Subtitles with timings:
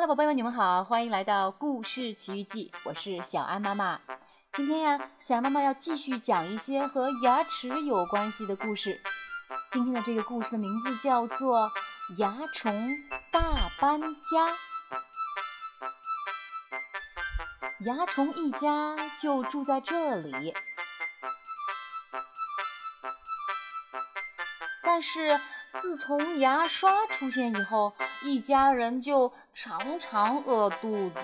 [0.00, 4.00] 嗨宝贝们，你们好，欢迎来到《故事奇遇记》，我是小安妈妈。
[4.54, 9.02] 今天呀，小安妈妈要继续讲一些和牙齿有关系的故事。
[9.70, 11.68] 今天的这个故事的名字叫做
[12.16, 12.72] 《牙虫
[13.30, 14.48] 大搬家》。
[17.80, 20.54] 牙虫一家就住在这里，
[24.82, 25.38] 但是
[25.80, 27.92] 自从牙刷出现以后，
[28.22, 31.20] 一家人就常常饿肚子，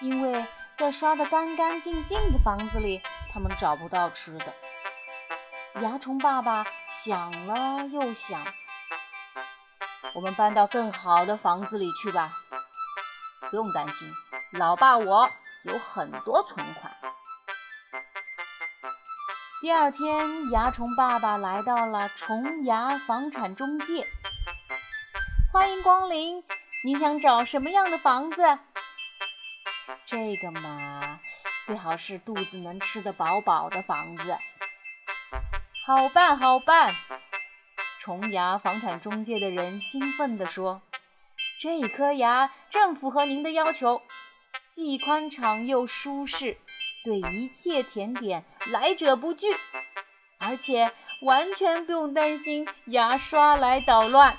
[0.00, 0.44] 因为
[0.76, 3.00] 在刷得干干净净的房子里，
[3.32, 4.54] 他们找不到吃的。
[5.80, 8.40] 牙虫爸爸想了又想，
[10.14, 12.32] 我们搬到更好的房子里去吧，
[13.50, 14.12] 不用担心。
[14.52, 15.28] 老爸，我
[15.62, 16.94] 有很多存款。
[19.60, 24.06] 第二天，蚜虫爸爸来到了虫牙房产中介，
[25.52, 26.44] 欢迎光临。
[26.84, 28.40] 你想找什么样的房子？
[30.06, 31.18] 这个嘛，
[31.66, 34.38] 最好是肚子能吃得饱饱的房子。
[35.84, 36.94] 好办，好办。
[37.98, 40.82] 虫牙房产中介的人兴奋地说
[41.60, 44.02] ：“这颗牙正符合您的要求。”
[44.70, 46.56] 既宽敞又舒适，
[47.04, 49.46] 对一切甜点来者不拒，
[50.38, 54.36] 而且完全不用担心牙刷来捣乱。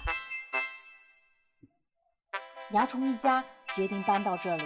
[2.71, 3.43] 牙虫一家
[3.73, 4.63] 决定搬到这里，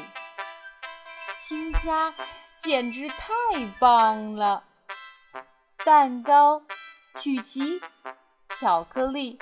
[1.40, 2.14] 新家
[2.58, 3.34] 简直太
[3.80, 4.66] 棒了！
[5.86, 6.64] 蛋糕、
[7.20, 7.82] 曲奇、
[8.50, 9.40] 巧克力、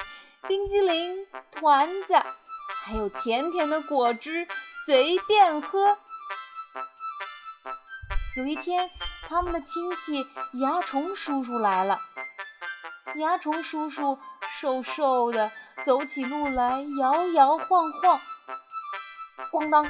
[0.48, 2.14] 冰激凌、团子，
[2.84, 4.48] 还有甜甜的果汁，
[4.86, 5.98] 随便喝。
[8.38, 8.90] 有一天，
[9.28, 12.00] 他们的亲戚蚜虫叔叔来了。
[13.14, 15.52] 蚜虫叔叔瘦瘦的，
[15.84, 18.22] 走起路来摇摇晃晃。
[19.52, 19.86] 咣当！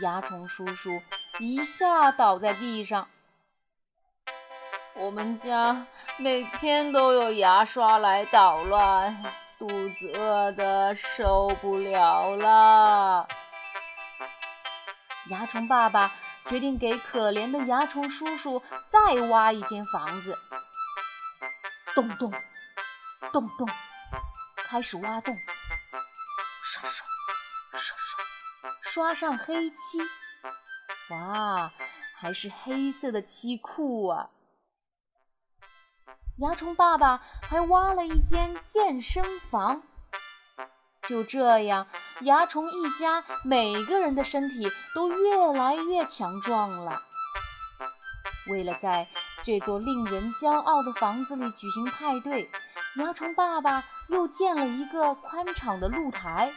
[0.00, 1.02] 蚜虫叔叔
[1.40, 3.08] 一下倒在地上。
[4.94, 5.88] 我们家
[6.18, 9.24] 每天都有牙刷来捣乱，
[9.58, 13.26] 肚子饿得受不了了。
[15.28, 16.12] 蚜虫爸爸。
[16.48, 20.38] 决定给可怜的蚜虫叔叔再挖一间房子。
[21.94, 22.32] 咚咚
[23.32, 23.68] 咚咚，
[24.56, 25.36] 开始挖洞，
[26.64, 27.06] 刷刷
[27.72, 27.96] 刷刷，
[28.82, 29.76] 刷上黑漆。
[31.10, 31.72] 哇，
[32.16, 34.30] 还是黑色的漆库啊！
[36.36, 39.82] 蚜虫爸爸还挖了一间健身房。
[41.08, 41.86] 就这样，
[42.20, 47.02] 蚜虫一家每个人的身体都越来越强壮了。
[48.48, 49.06] 为了在
[49.42, 52.50] 这座令人骄傲的房子里举行派对，
[52.96, 56.50] 蚜虫爸爸又建了一个宽敞的露台。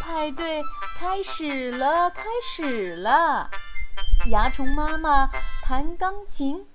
[0.00, 0.62] 派对
[0.98, 3.48] 开始了，开始了！
[4.26, 5.28] 蚜虫妈妈
[5.62, 6.66] 弹钢琴，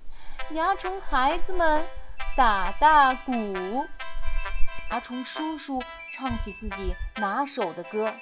[0.50, 1.84] 蚜虫孩子们
[2.36, 3.86] 打大鼓。
[4.94, 5.82] 蚜虫叔叔
[6.12, 8.14] 唱起自己拿手的歌，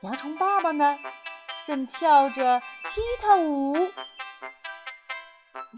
[0.00, 0.96] 蚜虫爸爸呢，
[1.66, 3.90] 正跳着踢踏舞。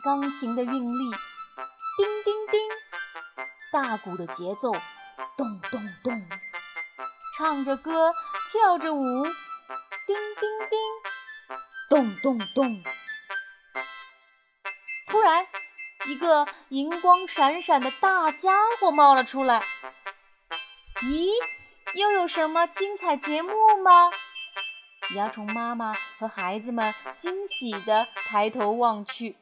[0.04, 1.10] 钢琴的韵律，
[1.96, 2.60] 叮叮叮；
[3.72, 4.72] 大鼓的节奏，
[5.38, 6.28] 咚咚咚。
[7.38, 8.12] 唱着歌，
[8.52, 10.78] 跳着舞，叮叮叮，
[11.88, 12.84] 咚咚咚。
[16.08, 19.62] 一个银光闪闪的大家伙冒了出来。
[21.02, 21.30] 咦，
[21.92, 23.52] 又有什么精彩节目
[23.82, 24.10] 吗？
[25.10, 29.36] 蚜虫妈妈和孩子们惊喜地抬头望去。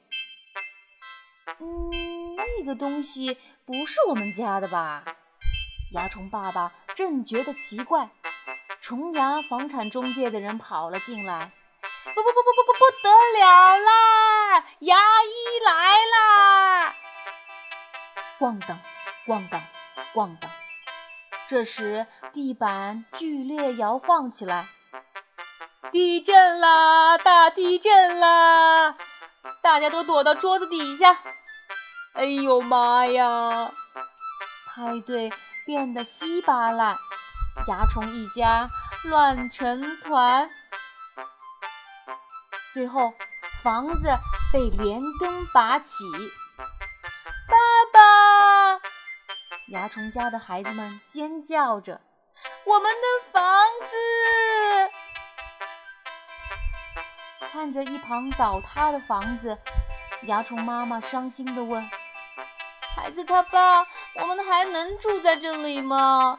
[1.60, 5.04] 嗯，那个东西不是我们家的吧？
[5.93, 8.10] 蚜虫爸爸正觉得奇怪。
[8.81, 11.53] 虫牙房产中介的人跑了进来。
[12.04, 14.35] 不不不不不不不得了啦！
[14.81, 16.95] 牙医来啦！
[18.39, 18.79] 咣当，
[19.27, 19.61] 咣当，
[20.15, 20.51] 咣当。
[21.49, 24.66] 这时，地板剧烈摇晃起来。
[25.93, 27.16] 地震啦！
[27.19, 28.97] 大地震啦！
[29.63, 31.16] 大家都躲到桌子底下。
[32.15, 33.71] 哎呦妈呀！
[34.66, 35.33] 派对
[35.65, 36.99] 变得稀巴烂，
[37.65, 38.69] 蚜虫一家
[39.04, 40.51] 乱成团。
[42.75, 43.15] 最后，
[43.66, 44.07] 房子
[44.53, 46.04] 被连根拔起。
[47.48, 47.57] 爸
[47.92, 48.78] 爸！
[49.66, 52.01] 蚜虫家的孩子们尖叫着
[52.65, 53.03] ：“我们的
[53.33, 53.42] 房
[53.80, 53.97] 子！”
[57.51, 59.59] 看着一旁倒塌的房子，
[60.22, 61.83] 蚜虫妈妈伤心地问
[62.95, 66.39] ：“孩子他爸，我们还能住在这里吗？”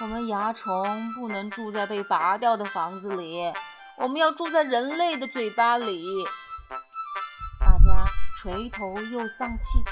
[0.00, 3.52] 我们蚜虫不能住在被拔掉的房子里，
[3.98, 6.24] 我们要住在人类的嘴巴里。
[7.58, 8.06] 大家
[8.38, 9.82] 垂头又丧气。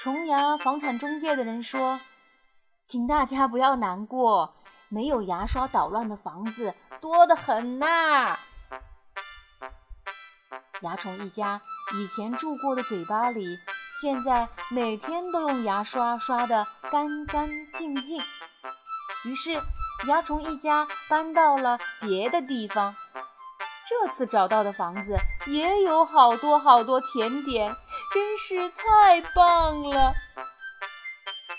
[0.00, 2.00] 虫牙房产中介的人说
[2.82, 4.56] ：“请大家不要难过，
[4.88, 8.36] 没有牙刷捣乱的房子多得很呐。”
[10.80, 11.60] 蚜虫一家
[11.94, 13.58] 以前住过的嘴巴里，
[14.00, 18.20] 现在每天都用牙刷刷得干干净净。
[19.24, 19.62] 于是，
[20.04, 22.94] 蚜虫一家搬到了别的地方。
[23.88, 25.16] 这次找到的房子
[25.46, 27.76] 也有好多好多甜点，
[28.12, 30.14] 真是太棒了！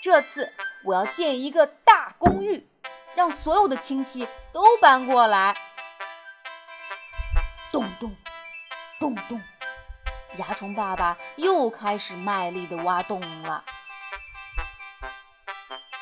[0.02, 0.52] 这次
[0.84, 2.66] 我要建一个大公寓，
[3.14, 5.56] 让所有的亲戚都搬过来。
[7.70, 8.14] 咚咚
[8.98, 9.40] 咚咚，
[10.36, 13.64] 蚜虫爸爸又开始卖力地挖洞了。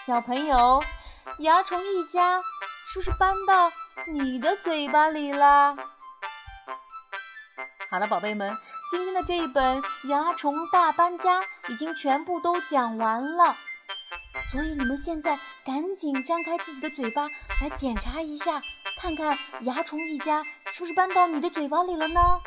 [0.04, 0.82] 小朋友。
[1.38, 2.42] 蚜虫一家
[2.86, 3.72] 是不是搬到
[4.12, 5.76] 你的嘴巴里了？
[7.90, 8.56] 好了，宝贝们，
[8.90, 13.56] 今天的这一本《蚜虫大搬家》已经全部都讲完了，
[14.50, 17.28] 所以你们现在赶紧张开自己的嘴巴
[17.60, 18.62] 来检查一下，
[18.98, 22.40] 看看蚜虫一家是不是搬到你的嘴巴里了呢？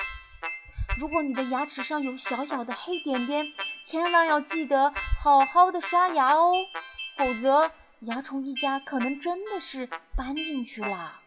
[1.00, 3.46] 如果你的牙齿上有小小的黑点点，
[3.86, 6.54] 千万要记得好好的刷牙哦，
[7.18, 7.72] 否则。
[8.06, 11.20] 蚜虫一家可能真的是搬进去了。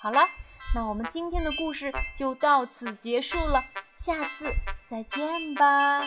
[0.00, 0.28] 好了，
[0.74, 3.64] 那我们今天的故事就到此结束了，
[3.98, 4.52] 下次
[4.88, 6.02] 再见吧。